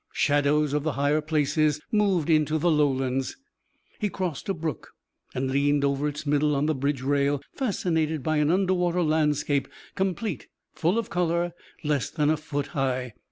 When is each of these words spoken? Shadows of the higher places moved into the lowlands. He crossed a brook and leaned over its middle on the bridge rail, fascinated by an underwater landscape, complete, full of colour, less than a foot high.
Shadows 0.13 0.73
of 0.73 0.81
the 0.81 0.93
higher 0.93 1.21
places 1.21 1.79
moved 1.91 2.27
into 2.31 2.57
the 2.57 2.71
lowlands. 2.71 3.37
He 3.99 4.09
crossed 4.09 4.49
a 4.49 4.53
brook 4.55 4.93
and 5.35 5.51
leaned 5.51 5.85
over 5.85 6.07
its 6.07 6.25
middle 6.25 6.55
on 6.55 6.65
the 6.65 6.73
bridge 6.73 7.03
rail, 7.03 7.39
fascinated 7.53 8.23
by 8.23 8.37
an 8.37 8.49
underwater 8.49 9.03
landscape, 9.03 9.67
complete, 9.93 10.47
full 10.73 10.97
of 10.97 11.11
colour, 11.11 11.53
less 11.83 12.09
than 12.09 12.31
a 12.31 12.37
foot 12.37 12.65
high. 12.73 13.13